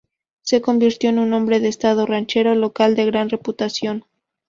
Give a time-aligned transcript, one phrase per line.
[0.41, 4.05] Se convirtió en un hombre de Estado ranchero local de gran reputación.